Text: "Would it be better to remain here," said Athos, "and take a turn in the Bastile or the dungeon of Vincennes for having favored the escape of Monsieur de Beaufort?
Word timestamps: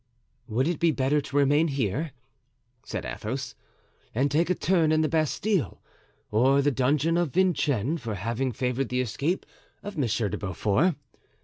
"Would 0.47 0.67
it 0.67 0.79
be 0.79 0.89
better 0.89 1.21
to 1.21 1.35
remain 1.37 1.67
here," 1.67 2.11
said 2.83 3.05
Athos, 3.05 3.53
"and 4.15 4.31
take 4.31 4.49
a 4.49 4.55
turn 4.55 4.91
in 4.91 5.01
the 5.01 5.07
Bastile 5.07 5.79
or 6.31 6.63
the 6.63 6.71
dungeon 6.71 7.17
of 7.17 7.33
Vincennes 7.33 8.01
for 8.01 8.15
having 8.15 8.51
favored 8.51 8.89
the 8.89 9.01
escape 9.01 9.45
of 9.83 9.99
Monsieur 9.99 10.27
de 10.27 10.39
Beaufort? 10.39 10.95